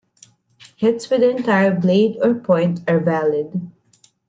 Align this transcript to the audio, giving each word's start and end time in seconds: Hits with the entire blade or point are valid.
Hits 0.77 1.11
with 1.11 1.19
the 1.21 1.29
entire 1.29 1.79
blade 1.79 2.17
or 2.23 2.33
point 2.33 2.79
are 2.89 2.99
valid. 2.99 3.69